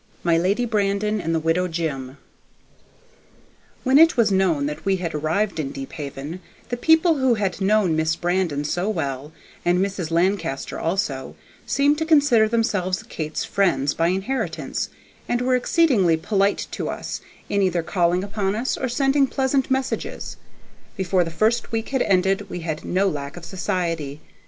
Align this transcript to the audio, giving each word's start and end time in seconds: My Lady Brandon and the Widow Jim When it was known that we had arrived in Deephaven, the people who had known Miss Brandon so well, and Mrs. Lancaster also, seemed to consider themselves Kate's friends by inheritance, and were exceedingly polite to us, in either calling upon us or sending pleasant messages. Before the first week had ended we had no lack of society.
My 0.23 0.35
Lady 0.35 0.65
Brandon 0.65 1.21
and 1.21 1.35
the 1.35 1.39
Widow 1.39 1.67
Jim 1.67 2.17
When 3.83 3.99
it 3.99 4.17
was 4.17 4.31
known 4.31 4.65
that 4.65 4.83
we 4.83 4.95
had 4.95 5.13
arrived 5.13 5.59
in 5.59 5.69
Deephaven, 5.71 6.39
the 6.69 6.75
people 6.75 7.19
who 7.19 7.35
had 7.35 7.61
known 7.61 7.95
Miss 7.95 8.15
Brandon 8.15 8.63
so 8.63 8.89
well, 8.89 9.31
and 9.63 9.77
Mrs. 9.77 10.09
Lancaster 10.09 10.79
also, 10.79 11.35
seemed 11.67 11.99
to 11.99 12.05
consider 12.07 12.49
themselves 12.49 13.03
Kate's 13.03 13.45
friends 13.45 13.93
by 13.93 14.07
inheritance, 14.07 14.89
and 15.29 15.39
were 15.41 15.55
exceedingly 15.55 16.17
polite 16.17 16.65
to 16.71 16.89
us, 16.89 17.21
in 17.47 17.61
either 17.61 17.83
calling 17.83 18.23
upon 18.23 18.55
us 18.55 18.77
or 18.77 18.89
sending 18.89 19.27
pleasant 19.27 19.69
messages. 19.69 20.35
Before 20.97 21.23
the 21.23 21.29
first 21.29 21.71
week 21.71 21.89
had 21.89 22.01
ended 22.01 22.49
we 22.49 22.61
had 22.61 22.83
no 22.83 23.07
lack 23.07 23.37
of 23.37 23.45
society. 23.45 24.19